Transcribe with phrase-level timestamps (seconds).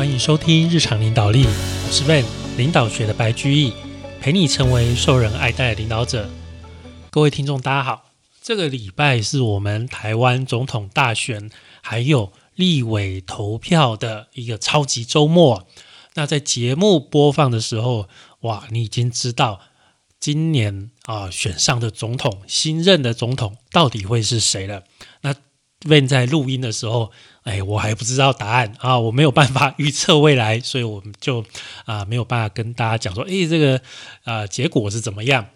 [0.00, 2.24] 欢迎收听日常领导力，我是 Van
[2.56, 3.74] 领导学的白居易，
[4.18, 6.26] 陪你成为受人爱戴的领导者。
[7.10, 8.10] 各位听众，大家好，
[8.40, 11.50] 这个礼拜是我们台湾总统大选
[11.82, 15.68] 还有立委投票的一个超级周末。
[16.14, 18.08] 那在节目播放的时候，
[18.40, 19.60] 哇，你已经知道
[20.18, 24.84] 今年啊选上的总统，新任的总统到底会是谁了？
[25.20, 25.34] 那
[25.86, 27.12] 问在录音的时候。
[27.42, 31.42] 哎，我还不知道答案啊，我没有办法预测未来，所以我们就
[31.86, 33.80] 啊没有办法跟大家讲说，哎，这个
[34.24, 35.46] 啊结果是怎么样？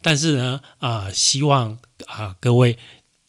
[0.00, 2.78] 但是呢，啊，希望啊各位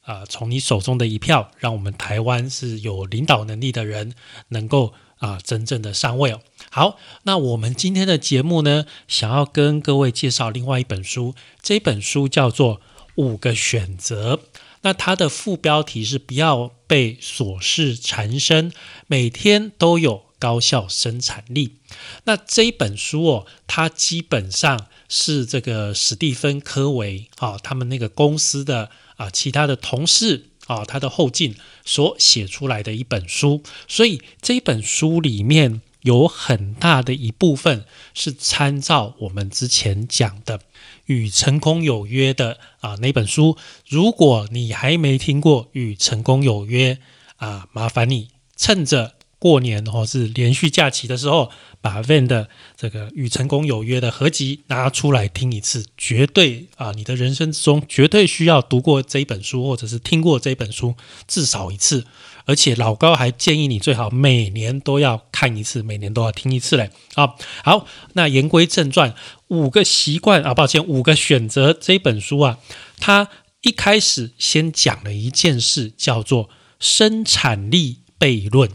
[0.03, 4.13] 啊从你手中的一票，让我们台湾是有领导能力的人
[4.49, 6.41] 能够啊真正的上位哦。
[6.69, 12.77] 好，那我们今天的节目呢，想要跟各位介绍另外一本书，这本书叫做
[13.15, 14.35] 《五个选择》。
[14.83, 18.71] 那它的副标题是“不要被琐事缠身，
[19.07, 21.77] 每天都有高效生产力”。
[22.25, 33.63] 那这一本书哦，它基本上是这个史蒂芬·科维啊，他们那个公司的啊其他的同事啊，他的后进所写出来的一本书。
[33.87, 40.59] 所以这本书里面有很大的一部分是参照我们之前讲的。
[41.05, 46.95] 与成功有约的啊那本书，如果你还没听过《与成功有约》
[47.37, 60.95] 啊，麻烦你趁着过年或是连续假期的时候，把 Van 的这个《与成功有约》的合集拿出来听一次，绝对啊，你的人生之中绝对需要读过这一本书，或者是听过这本书
[61.27, 62.05] 至少一次。
[62.45, 66.91] 而且老高还建议你最好每年都要看一次，每年都要听一次嘞。
[67.15, 69.15] 啊，好，那言归正传，
[69.47, 72.59] 五个习惯啊，抱歉，五个选择这本书啊，
[72.99, 73.29] 它
[73.61, 76.49] 一开始先讲了一件事，叫做
[76.79, 78.69] 生产力悖论。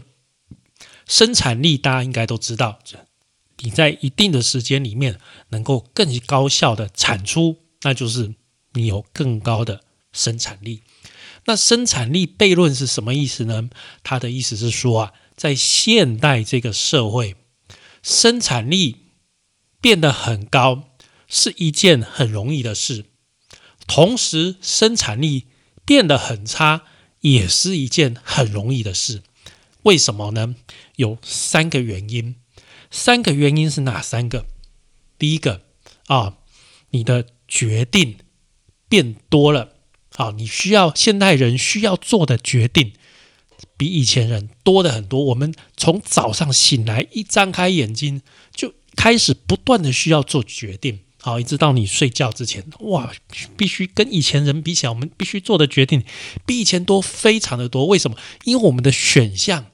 [1.05, 2.79] 生产力大家应该都知道，
[3.59, 5.19] 你在一定的时间里面
[5.49, 8.33] 能够更高效的产出，那就是
[8.73, 9.81] 你有更高的
[10.11, 10.81] 生产力。
[11.49, 13.71] 那生产力悖论是什么意思呢？
[14.03, 17.35] 他的意思是说啊，在现代这个社会，
[18.03, 19.07] 生产力
[19.81, 20.91] 变得很高
[21.27, 23.05] 是一件很容易的事，
[23.87, 25.47] 同时生产力
[25.83, 26.83] 变得很差
[27.21, 29.23] 也是一件很容易的事。
[29.81, 30.55] 为什么呢？
[30.97, 32.35] 有三个原因。
[32.91, 34.45] 三个原因是哪三个？
[35.17, 35.63] 第一个
[36.05, 36.37] 啊，
[36.91, 38.19] 你的决定
[38.87, 39.78] 变多了。
[40.19, 42.91] 啊，你需要现代人需要做的决定
[43.77, 45.23] 比以前人多的很多。
[45.25, 48.21] 我们从早上醒来一张开眼睛
[48.53, 53.13] 就开始不断的需要做决定，好，一直到你睡觉之前，哇，
[53.55, 56.03] 必须跟以前人比起来，我们必须做的决定
[56.45, 57.85] 比以前多非常的多。
[57.85, 58.17] 为什么？
[58.43, 59.67] 因为我们的选项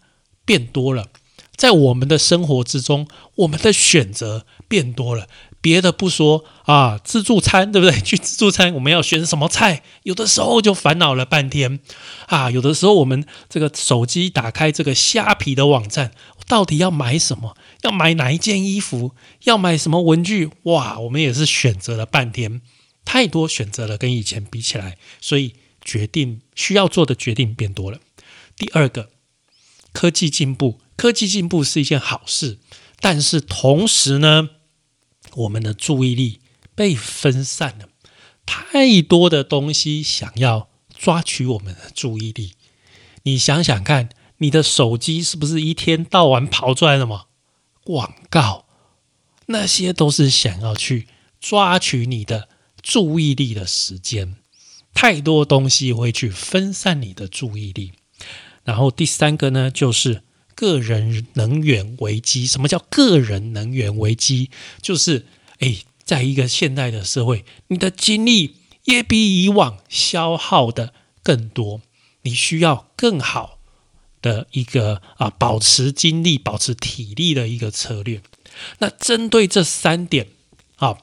[0.46, 1.10] 变多了，
[1.56, 3.08] 在我们的生活之中，
[3.38, 5.28] 我们的选择变多了。
[5.66, 8.00] 别的不说啊，自助餐对不对？
[8.06, 9.82] 去自助餐，我们要选什么菜？
[10.04, 11.80] 有的时候就烦恼了半天
[12.28, 12.52] 啊。
[12.52, 16.12] 有的时候我们这个手机打开这个虾皮的网站，
[16.48, 17.58] 到底要买什么？
[17.82, 19.16] 要买哪一件衣服？
[19.46, 20.52] 要买什么文具？
[20.66, 22.62] 哇，我们也是选择了半天，
[23.04, 27.98] 太多选择了，跟以前比起来，所以决定需要做的决定变多了。
[28.56, 29.10] 第二个，
[29.92, 32.60] 科技进步，科技进步是一件好事，
[33.00, 34.52] 但是同时呢？
[35.36, 36.40] 我们的注意力
[36.74, 37.90] 被分散了，
[38.46, 42.54] 太多的东西想要抓取我们的注意力。
[43.24, 47.26] 你想想看，你的手机是不是一天到晚跑出来的嘛？
[47.84, 48.66] 广告，
[49.48, 51.08] 那些都是想要去
[51.40, 52.50] 抓取你的
[52.82, 54.36] 注意力的时间。
[54.94, 57.92] 太多东西会去分散你的注意力。
[58.64, 60.24] 然后第三个呢，就是。
[60.56, 64.50] 个人能源危机，什么叫个人能源危机？
[64.82, 65.26] 就是
[65.60, 68.56] 哎，在一个现代的社会，你的精力
[68.86, 71.82] 也比以往消耗的更多，
[72.22, 73.60] 你需要更好
[74.22, 78.22] 的一个啊，保持精力、保持体力的一个策略。
[78.80, 80.30] 那针对这三点
[80.78, 81.00] 啊，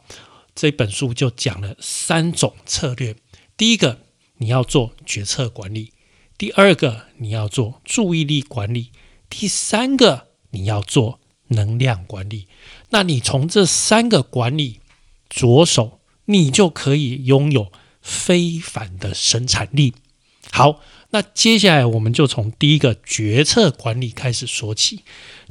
[0.54, 3.16] 这本书就讲了三种策略。
[3.56, 4.00] 第一个，
[4.38, 5.92] 你要做决策管理；
[6.38, 8.90] 第二个，你要做注意力管理。
[9.34, 11.18] 第三个，你要做
[11.48, 12.46] 能量管理。
[12.90, 14.80] 那你从这三个管理
[15.30, 19.94] 着手，你就可以拥有非凡的生产力。
[20.50, 20.80] 好，
[21.10, 25.02] 那接下来我们就从第一个决策管理开始说起。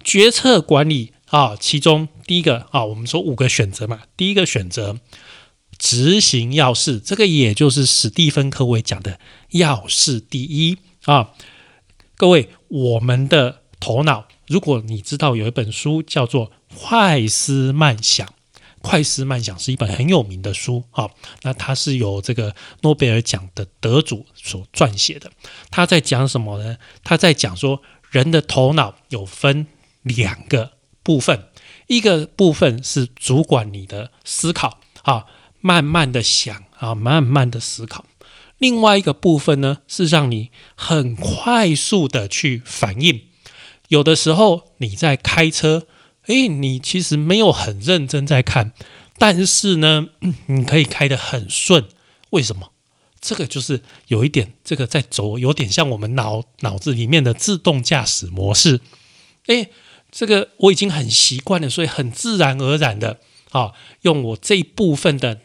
[0.03, 4.01] 决策管理啊，其中第一个啊，我们说五个选择嘛。
[4.15, 4.99] 第一个选择，
[5.79, 9.19] 执行要事，这个也就是史蒂芬·科维讲的
[9.49, 11.31] 要事第一啊。
[12.15, 16.47] 各位，我们的头脑如果你知道有一本书叫做
[16.77, 18.25] 《快思慢想》，
[18.81, 21.09] 《快思慢想》是一本很有名的书啊。
[21.41, 25.31] 那它是由这个诺贝尔奖的得主所撰写的。
[25.69, 26.77] 他在讲什么呢？
[27.03, 29.67] 他在讲说，人的头脑有分
[30.03, 30.73] 两个
[31.03, 31.47] 部分，
[31.87, 35.25] 一个部分是主管你的思考啊，
[35.59, 38.05] 慢慢的想啊，慢慢的思考；
[38.59, 43.30] 另外一个部分呢，是让你很快速的去反应。
[43.91, 45.85] 有的时候你在开车，
[46.27, 48.71] 诶，你其实没有很认真在看，
[49.17, 50.07] 但是呢，
[50.47, 51.89] 你可以开得很顺。
[52.29, 52.71] 为什么？
[53.19, 58.79] 这个就是有一点，这个在走，有点像我们脑脑子里面的自动驾驶模式。
[59.47, 59.69] 诶，
[60.09, 63.73] 这个我已经很习惯了，所以很自然而然的啊，
[64.03, 65.41] 用我这一部分的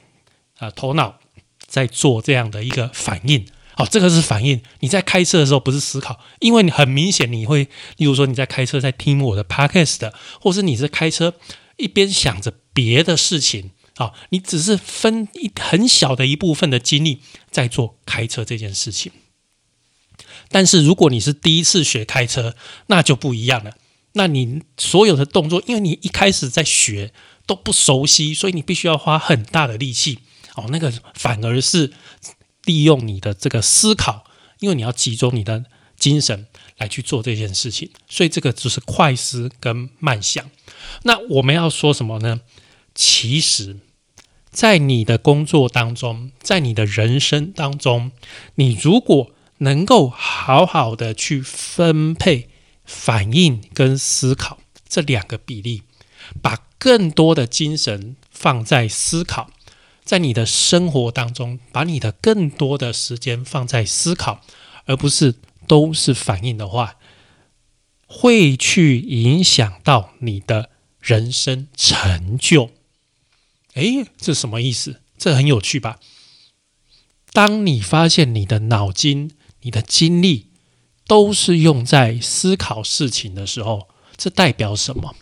[0.58, 1.19] 啊头脑
[1.66, 3.44] 在做这样的一个反应。
[3.78, 4.62] 好，这个是反应。
[4.81, 7.64] 你在开车的时候不是思考，因为你很明显你会，
[7.99, 11.34] 例如说你在开车在听我的 podcast，或是你是开车
[11.76, 17.20] 一边想着别的事情，啊，你只是分一很小的一部分的精力
[17.50, 19.12] 在做开车这件事情。
[20.49, 22.56] 但是如果你是第一次学开车，
[22.87, 23.75] 那就不一样了。
[24.14, 27.12] 那你所有的动作，因为你一开始在学
[27.44, 30.20] 都不熟悉，所以你必须要花很大的力气。
[30.55, 31.93] 哦，那个反而是。
[32.67, 34.27] 利用你的这个思考，
[34.61, 35.65] 因为你要集中你的
[35.99, 36.47] 精神
[36.77, 40.45] 来去做这件事情，所以这个就是快思跟慢想。
[41.05, 42.43] 那我们要说什么呢？
[42.95, 43.79] 其实，
[44.51, 48.11] 在你的工作当中，在你的人生当中，
[48.57, 52.51] 你如果能够好好的去分配
[52.85, 54.59] 反应跟思考
[54.89, 55.83] 这两个比例，
[56.43, 59.51] 把更多的精神放在思考。
[60.06, 64.41] 在你的生活当中，把你的更多的时间放在思考，
[64.85, 65.35] 而不是
[65.67, 66.94] 都是反应的话，
[68.06, 70.70] 会去影响到你的
[71.00, 72.70] 人生成就。
[73.75, 75.03] 诶，这什么意思？
[75.19, 75.99] 这很有趣吧？
[77.32, 79.32] 当你发现你的脑筋、
[79.62, 80.50] 你的精力
[81.08, 85.17] 都是用在思考事情的时候，这代表什么？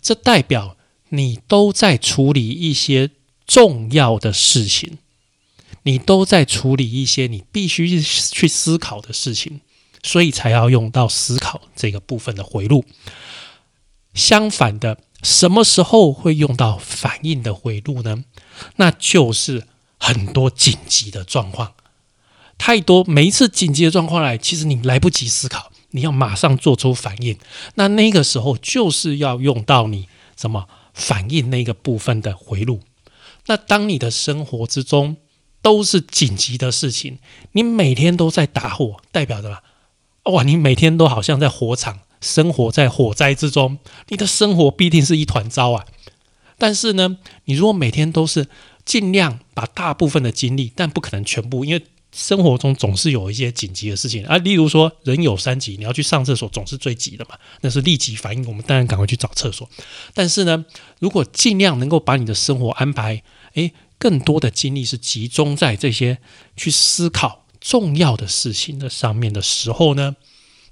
[0.00, 0.78] 这代表
[1.10, 3.10] 你都在处理一些。
[3.46, 4.98] 重要的事情，
[5.84, 9.60] 你都在处理一些你必须去思考的事情，
[10.02, 12.84] 所以才要用到思考这个部分的回路。
[14.14, 18.24] 相反的，什么时候会用到反应的回路呢？
[18.76, 19.66] 那就是
[19.98, 21.74] 很多紧急的状况，
[22.58, 27.38] 太多每一次紧急的状况来，其实你来不及思考，你要马上做出反应。
[27.74, 32.80] 那那个时候就是要用到你什么反应那个部分的回路。
[33.46, 35.16] 那当你的生活之中
[35.62, 37.18] 都是紧急的事情，
[37.52, 39.62] 你每天都在打火，代表着吧？
[40.24, 43.78] 哇，你每天都好像在火场，生活在火灾之中，
[44.08, 45.86] 你的生活必定是一团糟啊！
[46.58, 48.48] 但是呢，你如果每天都是
[48.84, 51.84] 尽量把大部分的精力，但不可能全部，因为
[52.16, 54.38] 生活中总是有一些紧急的事情啊。
[54.38, 59.68] 例如说，人有三急，你要去上厕所，总是最急的嘛，那是立即反应，我们当然赶快去找厕所。
[60.14, 60.64] 但是呢，
[60.98, 63.22] 如果尽量能够把你的生活安排，
[63.52, 66.18] 诶，更多的精力是集中在这些
[66.56, 70.16] 去思考重要的事情的上面的时候呢，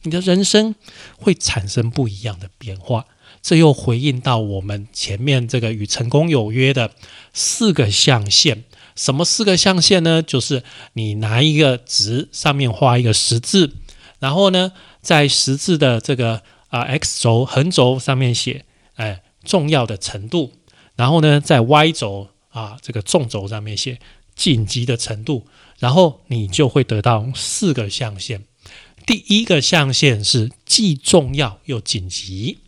[0.02, 0.74] 你的人生
[1.18, 3.04] 会产生不一样的变化。
[3.42, 6.92] 这又回应到我们前面这个与成功有约的
[7.34, 8.64] 四个象限。
[8.94, 10.22] 什么四个象限呢？
[10.22, 10.62] 就是
[10.94, 13.74] 你拿一个纸上面画一个十字，
[14.18, 20.52] 然后呢，在十字的这个啊 x 轴横轴上面写哎重要的程度，
[20.96, 22.30] 然后呢，在 y 轴。
[22.54, 23.98] 啊，这个纵轴上面写
[24.36, 25.44] 紧急的程度，
[25.80, 28.44] 然后你就会得到四个象限。
[29.04, 32.60] 第一个象限是既重要又紧急，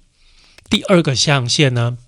[0.68, 1.98] 第二个象限呢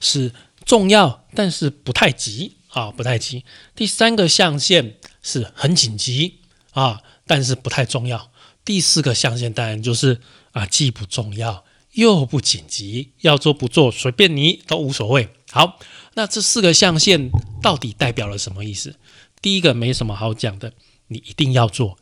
[0.00, 0.34] 是
[0.66, 3.44] 重要但是不太急啊，不太急。
[3.74, 6.40] 第三个象限是很紧急
[6.72, 8.30] 啊，但是不太重要。
[8.64, 10.20] 第四个象限当然就是
[10.52, 15.30] 啊，既不重要又不紧急，要做不做随便你都无所谓。
[15.50, 15.78] 好。
[16.16, 17.28] 那这四个象限
[17.60, 18.94] 到底代表了什么意思？
[19.42, 20.72] 第一个没什么好讲的，
[21.08, 21.98] 你一定要做，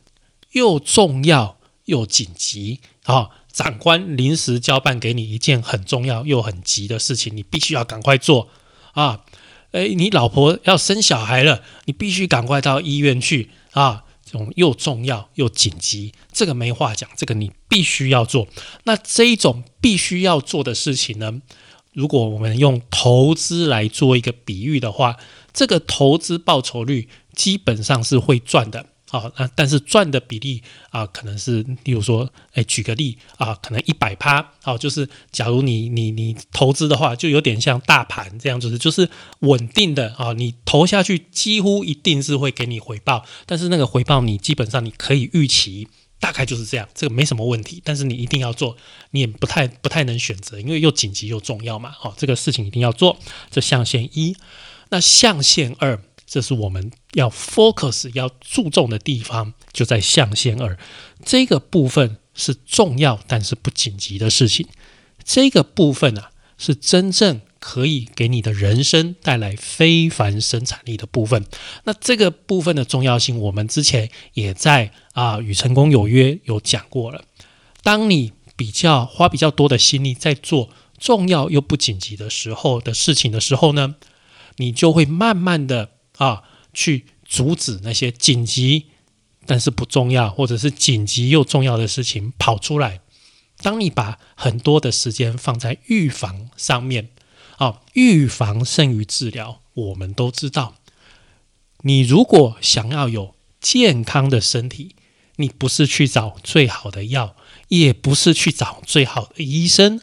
[0.51, 3.31] 又重要又紧急啊！
[3.51, 8.49] 长官临时交办给你一件很重要又很急的事情，你必须要赶快做
[8.93, 9.25] 啊！
[9.73, 14.03] 哎，你老婆要生小孩了，你必须赶快到医院去啊！
[14.23, 18.47] 这种又重要又紧急，这个没话讲，这个你必须要做。
[18.83, 21.41] 那这一种必须要做的事情呢？
[21.91, 25.17] 如果我们用投资来做一个比喻的话，
[25.51, 39.07] 这个投资报酬率基本上是会赚的啊，那但是赚的比例啊，可能是，例如说，哎，举个例啊，可能一百趴，好，就是假如你你你投资的话，就有点像大盘这样子，就是
[39.41, 45.87] 稳定的啊，你投下去几乎一定是会给你回报，但是那个回报你基本上你可以预期，
[46.19, 48.75] 大概就是这样，这个没什么问题，但是你一定要做，
[49.11, 53.19] 你也不太不太能选择，因为又紧急又重要嘛，好，这个事情一定要做，
[53.51, 54.35] 这象限一，
[54.89, 56.01] 那象限二。
[56.33, 60.75] 这是我们要 focus 要注重的地方，就在象限二
[61.23, 64.67] 这个部分是重要但是不紧急的事情。
[65.23, 71.45] 这个部分啊，是真正可以给你的人生带来非凡生产力的部分。
[71.83, 77.25] 那这个部分的重要性，我们之前也在啊与成功有约有讲过了。
[77.83, 83.93] 当你比较花比较多的心力在做重要又不紧急的时候的事情的时候呢，
[84.55, 85.91] 你就会慢慢的。
[86.17, 86.43] 啊，
[86.73, 88.87] 去阻止那些紧急
[89.45, 93.01] 但是不重要，或者是紧急又重要的事情跑出来。
[93.57, 97.09] 当你把很多的时间放在预防上面，
[97.57, 99.61] 啊，预防胜于治疗。
[99.73, 100.75] 我们都知道，
[101.81, 104.95] 你如果想要有健康的身体，
[105.37, 107.35] 你不是去找最好的药，
[107.69, 109.99] 也不是去找最好的医生，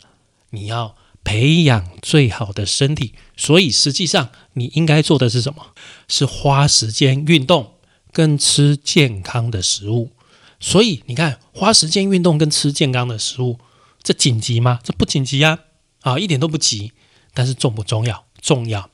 [0.50, 0.96] 你要。
[1.22, 5.74] 培养最好的身体，所以实际上你应该做的是什么？
[6.08, 7.74] 是花时间运动
[8.12, 10.10] 跟吃健康的食物。
[10.58, 13.58] 所以你看，花时间运动跟吃健康的食物，
[14.02, 14.80] 这紧急吗？
[14.82, 15.60] 这不紧急呀，
[16.02, 16.92] 啊，一点都不急。
[17.32, 18.26] 但是重不重要？
[18.42, 18.90] 重要。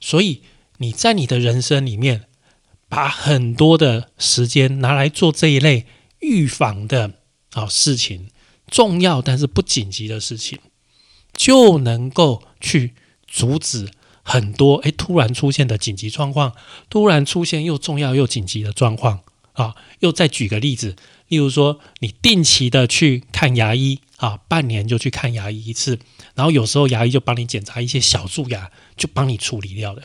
[0.00, 0.42] 所以
[0.78, 2.24] 你在你的人生里面，
[2.88, 5.86] 把很多的时间拿来做这一类
[6.18, 7.14] 预防的
[7.52, 8.28] 啊事情，
[8.68, 10.58] 重要但是不紧急的事情。
[11.36, 12.94] 就能够去
[13.28, 13.90] 阻止
[14.22, 16.54] 很多诶突然出现的紧急状况，
[16.90, 19.20] 突然出现又重要又紧急的状况
[19.52, 19.76] 啊！
[20.00, 20.96] 又再举个例子，
[21.28, 25.98] 例如说你定期的去看牙医啊，半年就去看牙医一次，
[26.34, 30.02] 然后有时候牙医就帮你检查一些小蛀牙，就帮你处理掉了。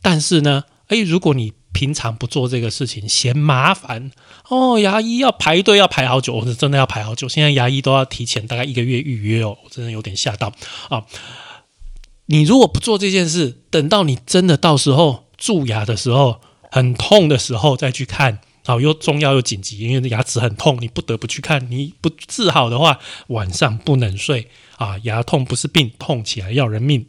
[0.00, 4.10] 但是呢，诶，如果你平常不做这个事情，嫌麻烦
[4.48, 4.78] 哦。
[4.78, 7.28] 牙医要排队，要排好久，我是真的要排好久。
[7.28, 10.50] 现在牙医都要提前大概一个月预约哦，我真的有点吓到
[10.88, 11.04] 啊！
[12.24, 16.40] 你如果不做这件事，等到你真的到时候蛀牙的时候，
[16.70, 21.70] 很痛的时候再去看，好，又重要又紧急，因为牙齿很痛，你不得不去看。
[21.70, 24.96] 你不治好的话，晚上不能睡啊！
[25.02, 27.06] 牙痛不是病，痛起来要人命。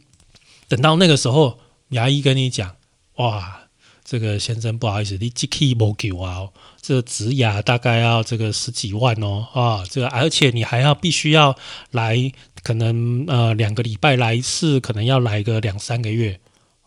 [0.68, 1.58] 等到那个时候，
[1.88, 2.76] 牙医跟你讲，
[3.16, 3.62] 哇！
[4.10, 6.48] 这个先生不好意思，你 G K 没给我啊，
[6.80, 11.54] 这植牙大概要这个十几万哦啊，这个而且你还要必须要
[11.90, 16.40] 来，可能呃两个礼拜来一次，可能要来个两三个月，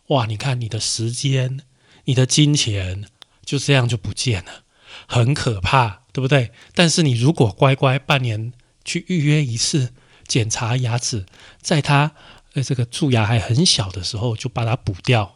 [0.08, 0.26] 哇！
[0.26, 1.60] 你看你的时间、
[2.06, 3.06] 你的金钱
[3.46, 4.64] 就这样就不见了，
[5.06, 6.50] 很可怕，对不对？
[6.74, 8.52] 但是你如果乖乖半年
[8.84, 9.94] 去预约一次
[10.26, 11.28] 检查牙齿，
[11.62, 12.14] 在他
[12.54, 15.36] 呃这个蛀牙还很小的时候就把它补掉，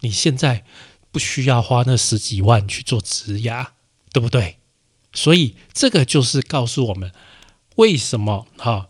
[0.00, 0.66] 你现在。
[1.12, 3.74] 不需要花那十几万去做植牙，
[4.12, 4.56] 对不对？
[5.12, 7.12] 所以这个就是告诉我们，
[7.76, 8.88] 为什么哈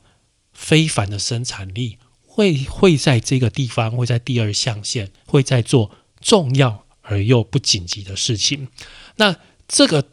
[0.53, 8.69] 非凡的生产力会会在这个地方，会在第二象限，会在做重要而又不紧急的事情。
[9.17, 9.37] 那
[9.67, 10.11] 这个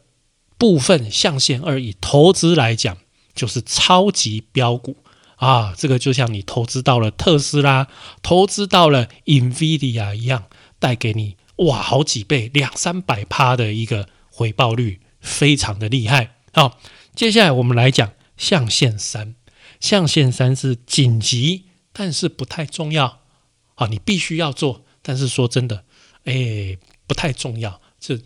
[0.58, 2.98] 部分象限二，以投资来讲，
[3.32, 4.96] 就是超级标股
[5.36, 5.72] 啊。
[5.78, 7.86] 这个就像你投资到了特斯拉，
[8.20, 10.46] 投资到了 Nvidia 一样，
[10.80, 11.36] 带给你。
[11.66, 16.36] 哇，好几倍，两三百趴的一个回报率，非常的厉害。
[16.52, 16.78] 好，
[17.14, 19.34] 接下来我们来讲象限三。
[19.78, 23.20] 象限三是紧急，但是不太重要。
[23.74, 25.84] 好，你必须要做，但是说真的，
[26.24, 27.80] 哎，不太重要。
[27.98, 28.18] 这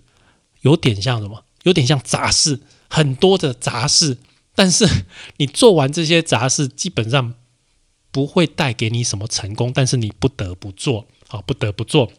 [0.62, 1.44] 有点像什么？
[1.64, 4.18] 有点像杂事，很多的杂事。
[4.54, 4.86] 但是
[5.38, 7.34] 你做完这些杂事，基本上
[8.12, 12.12] 不会带给你什么成功，但是你不得不做，好，不得不做。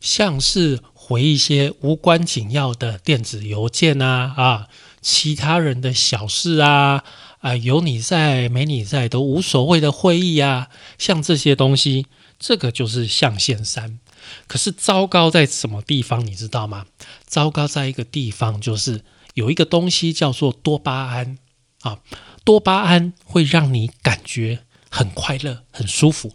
[0.00, 4.68] 像是回一些无关紧要的电子邮件啊啊，
[5.00, 7.04] 其他人的小事啊
[7.40, 12.06] 啊，有你在没你在都无所谓的会议啊，像这些东西，
[12.38, 13.98] 这个就是象限三。
[14.46, 16.86] 可是糟糕在什么地方，你知道吗？
[17.26, 19.02] 糟糕在一个地方，就是
[19.34, 21.38] 有一个东西叫做多巴胺
[21.80, 21.98] 啊，
[22.44, 26.34] 多巴胺会让你感觉很快乐、很舒服。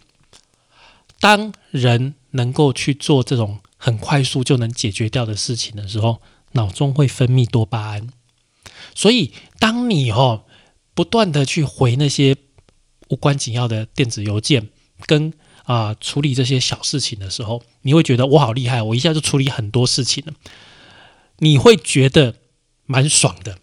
[1.20, 8.08] 当人能够去做这种很快速就能解决掉的事情的时候，脑中会分泌多巴胺。
[8.94, 10.44] 所以，当你哦
[10.94, 12.36] 不断的去回那些
[13.08, 14.68] 无关紧要的电子邮件，
[15.06, 15.32] 跟
[15.64, 20.32] 啊处理这些小事情的时候，你会觉得我好厉害，我一下就处理很多事情了。
[21.38, 22.36] 你会觉得
[22.86, 23.58] 蛮爽的，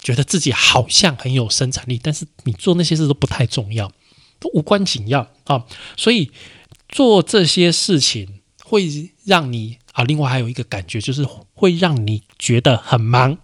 [0.00, 3.92] 觉得自己好像很有生产力，但是你做那些事都不太重要，
[4.38, 5.66] 都无关紧要啊。
[5.96, 6.30] 所以
[6.88, 13.38] 做这些事情会让你啊，另外还有一个感觉就是会让你觉得很忙。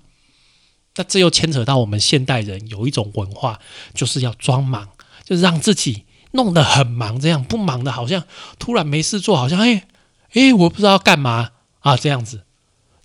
[0.96, 3.60] 那这又牵扯到我们现代人有一种文化，
[3.94, 4.90] 就是要装忙，
[5.24, 8.24] 就是让自己弄得很忙，这样不忙的，好像
[8.58, 9.86] 突然没事做，好像哎
[10.32, 12.44] 哎，我不知道干嘛啊，这样子。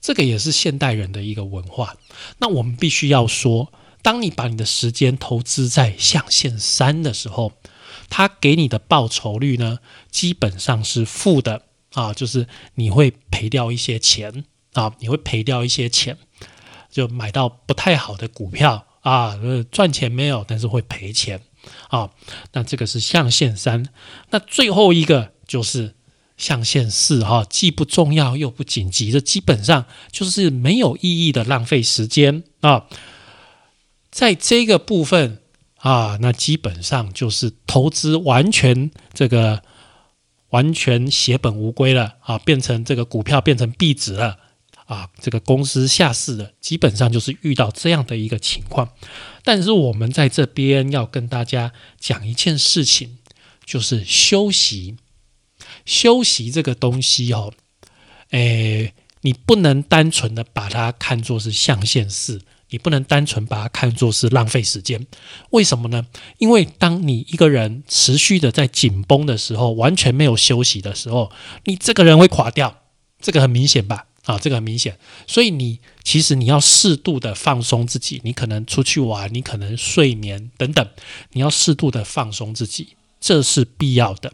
[0.01, 1.97] 这个也是现代人的一个文化。
[2.37, 7.51] 那我们必须要说，当你把你的时间投资在象限三的时候，
[8.09, 11.63] 它给你的报酬率呢，基本上是负的
[11.93, 16.17] 啊，就是你会赔掉一些钱啊，你会赔掉一些钱，
[16.89, 19.39] 就买到不太好的股票啊，
[19.71, 21.41] 赚钱没有，但是会赔钱
[21.89, 22.09] 啊。
[22.53, 23.87] 那这个是象限三。
[24.31, 25.95] 那最后一个就是。
[26.39, 32.85] 象限四哈，既不重要又不紧急，这基本上就是没有意义的浪费时间啊。
[34.09, 35.41] 在这个部分
[35.79, 39.61] 啊，那基本上就是投资完全这个
[40.49, 44.37] 完全血本无归了啊，变成这个股票变成壁纸了
[44.85, 48.89] 啊，这个公司下市了，基本上就是遇到这样的一个情况。
[49.43, 53.17] 但是我们在这边要跟大家讲一件事情，
[53.65, 54.97] 就是休息。
[55.85, 57.53] 休息这个东西哦，
[58.29, 65.05] 诶，你不能单纯的把它看作是象限式，你不能单纯把它看作是浪费时间。
[65.51, 66.05] 为什么呢？
[66.37, 71.31] 因为当你一个人持续的在紧绷的时候，完全没有休息的时候，
[71.65, 72.75] 你这个人会垮掉。
[73.21, 74.05] 这个很明显吧？
[74.23, 74.97] 啊，这个很明显。
[75.27, 80.87] 所以你其实你要适度的放松自己，你可能出去玩，你可能睡眠等等，
[81.31, 84.31] 你要适度的放松自己，这是必要的。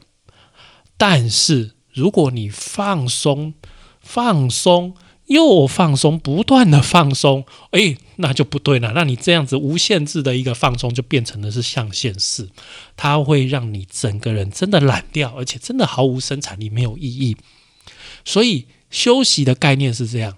[0.98, 3.56] 但是，如果你放松、
[4.00, 8.92] 放松又放松，不断的放松，哎，那就不对了。
[8.94, 12.50] 那你这样子无限制的一个放松，就变成的是象限式，
[12.96, 17.38] 它会让你整个人真的懒掉，而且真的毫无生产力，没有意义。
[18.24, 20.38] 所以，休息的概念是这样：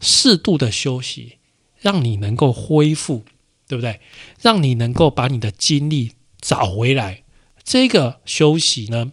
[0.00, 1.38] 适度的休息，
[1.80, 3.24] 让你能够恢复，
[3.66, 4.00] 对不对？
[4.40, 7.22] 让你能够把你的精力找回来。
[7.64, 9.12] 这个休息呢？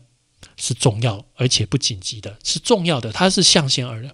[0.56, 4.14] 是重要而且不紧急的，是重要的，它是象限二的。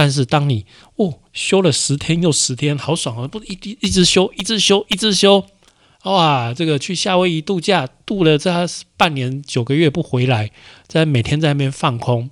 [0.00, 0.64] 但是当你
[0.96, 3.28] 哦休了十天又十天，好爽啊！
[3.28, 5.46] 不一一一直休，一直休，一直休，
[6.04, 6.54] 哇！
[6.54, 8.50] 这个去夏威夷度假度了这
[8.96, 10.52] 半年九个月不回来，
[10.86, 12.30] 在每天在那边放空，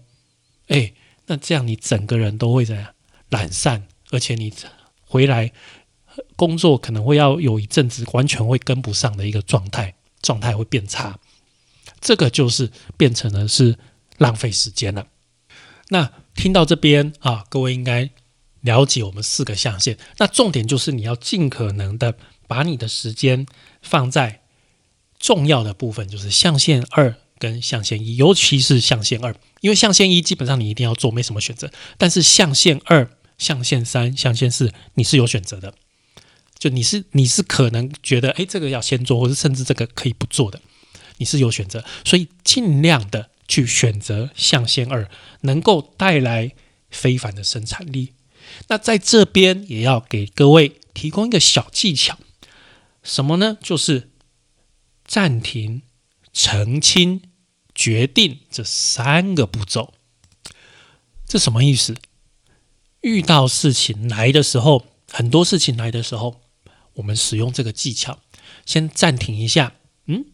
[0.69, 0.95] 哎，
[1.27, 2.95] 那这样你整个人都会怎样
[3.29, 4.51] 懒散，而且你
[5.05, 5.53] 回来
[6.37, 11.19] 工作可能会要有一阵子完全会跟不上的一个状态，状态会变差。
[12.01, 13.77] 这个就是变成了是
[14.17, 15.07] 浪费时间了。
[15.89, 18.11] 那听到这边啊，各位应该
[18.61, 19.97] 了解我们四个象限。
[20.19, 23.47] 那重点就是你要尽可能的把你的时间
[23.83, 24.43] 放在
[25.19, 31.71] 重要的部分，就是象限二跟象限一，尤其是象限二，因为象限一基本上你一定要做，没什么选择。
[31.97, 35.75] 但是象限二、象限三、象限四，你是有选择的。
[36.59, 40.61] 就你是你是可能觉得，哎，这个要先做，或者甚至这个可以不做的。
[41.19, 46.55] 你是有选择，所以尽量的去选择象限二，能够带来
[46.91, 48.13] 非凡的生产力。
[48.69, 52.19] 那在这边也要给各位提供一个小技巧，
[53.03, 53.59] 什么呢？
[53.61, 54.11] 就是
[55.05, 55.83] 暂停、
[56.33, 57.23] 澄清、
[57.75, 59.95] 决定这三个步骤。
[61.27, 61.95] 这什么意思？
[63.03, 66.41] 遇到事情来的时候，很多事情来的时候，
[66.95, 68.21] 我们使用这个技巧，
[68.67, 69.75] 先暂停一下，
[70.07, 70.25] 嗯。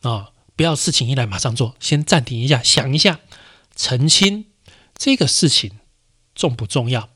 [0.00, 0.31] 啊，
[0.62, 3.18] 不要事情一来马上做，先暂停一下，想一下，
[3.74, 4.44] 澄清
[4.96, 5.72] 这个事情
[6.36, 7.08] 重不重要？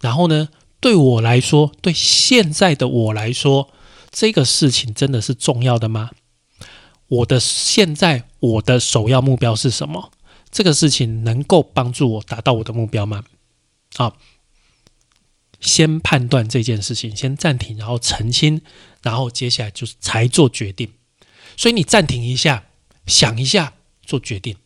[0.00, 3.72] 然后呢，对我来说，对现在的我来说，
[4.12, 6.12] 这个事情真的是重要的吗？
[7.08, 10.12] 我的现在我的首要目标是什么？
[10.52, 13.24] 这个事情能够帮助我达到我的目标吗？
[13.96, 14.14] 啊，
[15.58, 18.62] 先判断这件事情，先暂停，然后澄清，
[19.02, 20.92] 然后接下来就是才做决定。
[21.60, 22.64] 所以你暂停一下，
[23.04, 24.56] 想一下，做决定，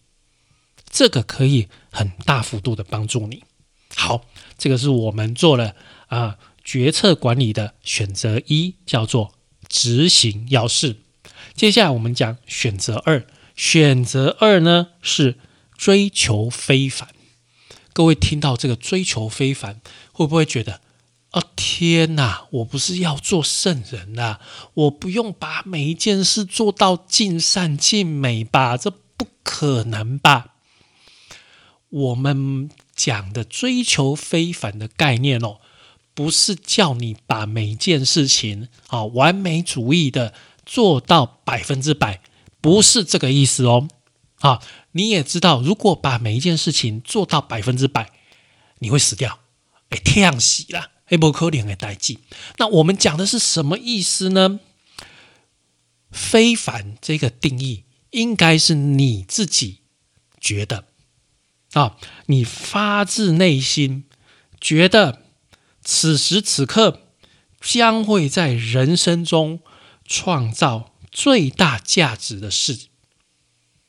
[0.88, 3.42] 这个可以很大幅度的帮助你。
[3.96, 4.26] 好，
[4.56, 5.74] 这个是我们做了
[6.06, 9.34] 啊决策管理的选择一，叫做
[9.68, 10.98] 执行要事。
[11.56, 13.26] 接下来我们讲选择二，
[13.56, 15.36] 选择二呢是
[15.76, 17.08] 追求非凡。
[17.92, 19.80] 各位听到这个追求非凡，
[20.12, 20.80] 会不会觉得？
[21.34, 22.46] 啊天哪！
[22.52, 24.38] 我不是要做圣人呐，
[24.74, 28.76] 我不用把每一件事做到尽善尽美吧？
[28.76, 30.54] 这不可能吧？
[31.88, 35.58] 我们讲的追求非凡的概念哦，
[36.14, 42.20] 不是叫你把每一件事情啊完美主义的做到百分之百，
[42.60, 43.88] 不是这个意思哦。
[44.38, 48.12] 啊，你也知道，如果把每一件事情做到百分之百，
[48.78, 49.40] 你会死掉，
[49.88, 52.20] 哎，天死了，哎，不可怜的代际。
[52.58, 54.60] 那我们讲的是什么意思呢？
[56.10, 59.80] 非凡这个定义，应该是你自己
[60.40, 60.86] 觉得
[61.72, 64.04] 啊，你发自内心
[64.60, 65.22] 觉得。
[65.86, 67.02] 此时此刻，
[67.60, 69.60] 将会在人生中
[70.06, 72.86] 创造最大价值的事，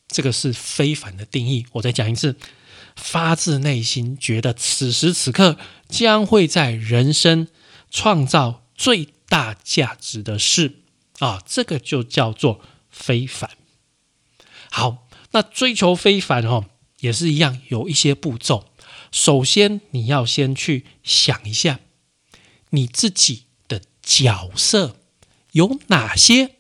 [0.10, 1.66] 这个是非凡的定义。
[1.72, 2.36] 我再讲一次：
[2.98, 7.48] 发自内心觉得此时此刻将会在人生
[7.90, 10.84] 创造最大价值的事
[11.20, 13.52] 啊，这个就叫做非凡。
[14.70, 16.66] 好，那追求非凡哦，
[17.00, 18.66] 也是一样，有一些步骤。
[19.12, 21.80] 首先，你要先去想一下。
[22.72, 24.98] 你自己的角色
[25.54, 26.56] 有哪些？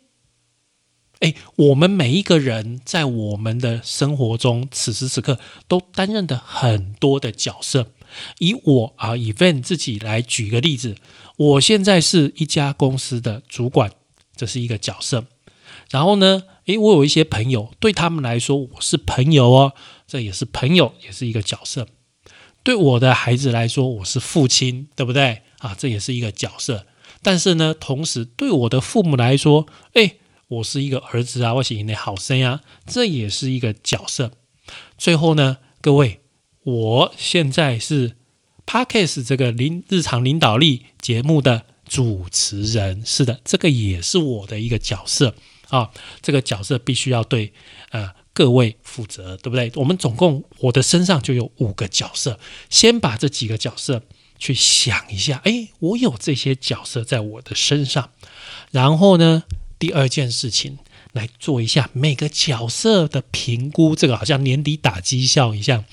[1.20, 7.92] 哎，我们每一个人在我们的生活中，此时此刻都担任的很多的角色。
[8.39, 10.95] 以我啊，以 event 自己来举个例子，
[11.38, 13.91] 我现在是一家公司的主管，
[14.36, 15.25] 这是一个角色。
[15.89, 19.73] 然后呢，诶，我有一些朋友，对他们来说，我是朋友哦，
[20.08, 21.88] 这也是朋友，也是一个角色。
[22.63, 25.43] 对我的孩子来说，我是父亲，对不对？
[25.60, 26.88] 啊，这也是一个角色，
[27.21, 30.15] 但是呢，同时对我的父母来说，哎，
[30.47, 34.32] 我是一个儿子啊，我是你的好生呀，这也是一个角色。
[34.97, 36.21] 最后呢，各位，
[36.65, 38.15] 我现在是
[38.65, 45.34] Parkes 这个领日常领导力节目的主持人，是的，这个也是我的一个角色
[45.69, 47.54] 啊，这个角色必须要对
[47.91, 49.71] 呃各位负责，对不对？
[49.75, 54.04] 我们总共我的身上就有五个角色，先把这几个角色。
[54.38, 58.10] 去想一下，哎，我有这些角色在我的身上，
[58.69, 59.43] 然后呢，
[59.80, 60.78] 第二件事情
[61.13, 65.86] 来做一下每个角色的评估，这个好像年底打绩效一样。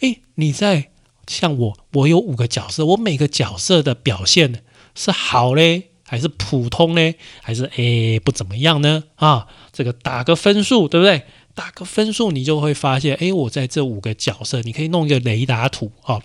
[0.00, 0.90] 哎，你在
[1.26, 4.62] 像我，我有五个角色，我每个角色的表现
[4.94, 9.04] 是好嘞，还是普通嘞，还是哎不怎么样呢？
[9.16, 11.22] 啊，这个打个分数，对不对？
[11.54, 16.20] 打个分数，你就会发现，哎，我在这五个角色，你可以弄一个雷达图啊。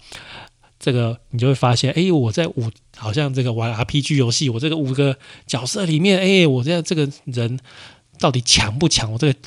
[0.77, 7.59] 这个你就会发现，哎，我在五好像这个玩 RPG 游戏，我这个五个角色里面，哎，我在这个人
[8.19, 9.11] 到底强不强？
[9.11, 9.39] 我这个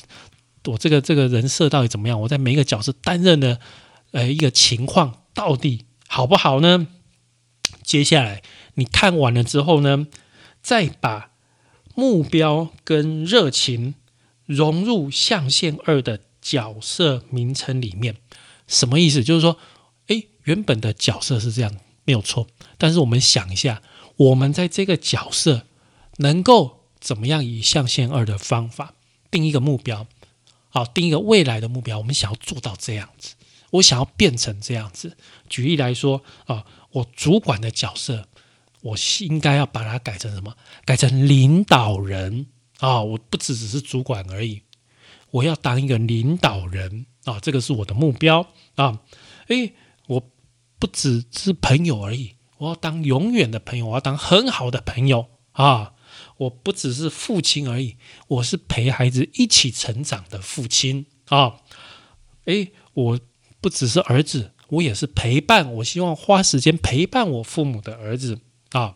[0.65, 2.19] 我这个这个人设到底怎么样？
[2.19, 3.59] 我在每一个角色担任的
[4.11, 6.87] 呃一个情况到底好不好呢？
[7.83, 8.43] 接下来
[8.75, 10.07] 你看完了之后呢，
[10.61, 11.31] 再把
[11.95, 13.95] 目标跟热情
[14.45, 18.17] 融入象限二的角色名称里面，
[18.67, 19.23] 什么意思？
[19.23, 19.57] 就是说。
[20.07, 21.71] 哎原本的角色是这样，
[22.03, 22.47] 没有错。
[22.79, 23.83] 但是我们想一下，
[24.15, 25.67] 我们在这个角色
[26.17, 28.95] 能够怎么样以象限二的方法
[29.29, 30.07] 定一个目标？
[30.69, 31.99] 好，定一个未来的目标。
[31.99, 33.35] 我们想要做到这样子，
[33.71, 35.17] 我想要变成这样子。
[35.47, 38.27] 举例来说啊，我主管的角色，
[38.81, 40.55] 我应该要把它改成什么？
[40.85, 42.47] 改成领导人
[42.79, 43.01] 啊！
[43.01, 44.63] 我不只只是主管而已，
[45.31, 47.39] 我要当一个领导人啊！
[47.39, 49.01] 这个是我的目标啊！
[49.47, 49.73] 诶，
[50.07, 50.29] 我。
[50.81, 55.91] 不只是朋友而已，我要当永远的朋友，我要当很好的朋友啊！
[56.37, 57.97] 我不只是父亲而已，
[58.29, 61.57] 我是陪孩子一起成长的父亲啊！
[62.45, 63.19] 诶，我
[63.61, 68.39] 不只是儿子，我也是陪伴，我希望花时间陪伴我父母的儿子
[68.71, 68.95] 啊！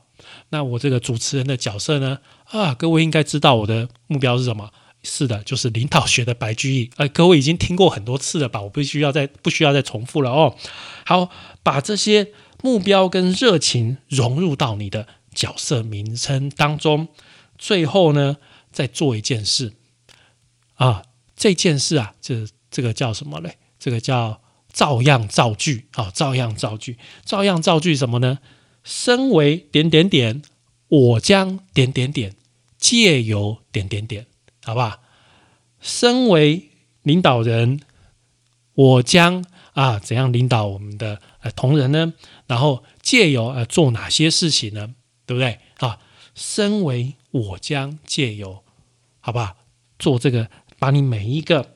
[0.50, 2.20] 那我这个主持人的角色呢？
[2.46, 4.72] 啊，各位应该知道我的目标是什么？
[5.04, 6.90] 是的，就是领导学的白居易。
[6.96, 8.62] 哎，各位已经听过很多次了吧？
[8.62, 10.56] 我不需要再不需要再重复了哦。
[11.06, 11.30] 好，
[11.62, 12.30] 把这些
[12.62, 17.10] 目标跟热情融入到你的角色名称当中。
[17.58, 18.38] 最后呢，
[18.72, 19.74] 再做一件事
[20.76, 21.04] 啊，
[21.36, 23.58] 这件事啊，这这个叫什么嘞？
[23.78, 24.42] 这个叫
[24.74, 28.40] 照样造句啊，照样造句，照样造句什么呢？
[28.84, 30.42] 身为点点点，
[30.90, 32.36] 我将点点点，
[32.78, 34.26] 借由点点点。
[34.66, 35.00] 好不好？
[35.80, 36.70] 身为
[37.04, 37.82] 领导人，
[38.74, 42.14] 我将啊怎样领导我们的呃同仁呢？
[42.48, 44.96] 然后借由呃做哪些事情呢？
[45.26, 45.60] 对不对？
[45.80, 46.00] 啊，
[46.34, 48.64] 身为我将借由，
[49.20, 49.58] 好不好？
[50.00, 51.73] 做这个，把你每一个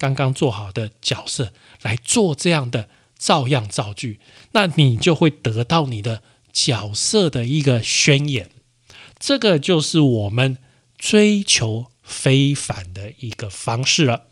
[0.00, 4.18] 刚刚做好的角色来做这样的照样造句，
[4.50, 8.50] 那你就会得到你的角色的一个宣言。
[9.20, 10.58] 这个就是我们
[10.98, 11.86] 追求。
[12.10, 14.24] 非凡的一个方式了。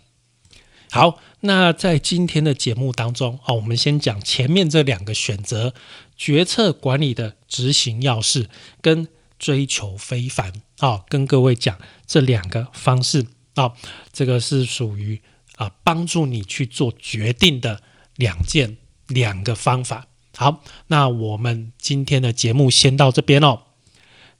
[0.90, 5.72] 好，那在今天的节目当中啊，我们先讲前面这两个选择，
[6.16, 8.50] 决策管理的执行要事
[8.80, 9.06] 跟
[9.38, 10.52] 追求非凡。
[10.80, 13.28] 好，跟各位讲这两个方式。
[13.54, 13.76] 好，
[14.12, 15.22] 这个是属于
[15.58, 17.82] 啊帮助你去做决定的
[18.16, 20.06] 两件两个方法。
[20.34, 23.60] 好，那我们今天的节目先到这边哦。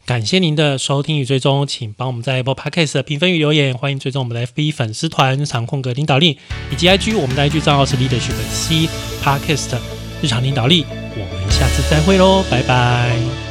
[0.07, 3.77] 感谢您的收听与追踪，请帮我们在 Apple Podcast 的评分与留言。
[3.77, 6.39] 欢迎追踪我们的 FB 粉丝团“长空格领导力”
[6.73, 8.89] 以及 IG，我们的 IG 账号是 Leadership C
[9.23, 9.77] Podcast
[10.23, 10.87] 日常领导力。
[10.89, 13.48] 我们下次再会喽，拜拜。